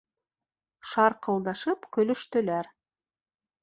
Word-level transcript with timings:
Шарҡылдашып 0.93 1.87
көлөштөләр. 1.99 2.75